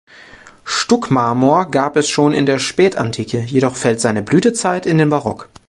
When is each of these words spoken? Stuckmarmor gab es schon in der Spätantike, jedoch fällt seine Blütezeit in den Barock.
Stuckmarmor 0.65 1.69
gab 1.69 1.95
es 1.95 2.09
schon 2.09 2.33
in 2.33 2.47
der 2.47 2.57
Spätantike, 2.57 3.39
jedoch 3.41 3.75
fällt 3.75 4.01
seine 4.01 4.23
Blütezeit 4.23 4.87
in 4.87 4.97
den 4.97 5.11
Barock. 5.11 5.47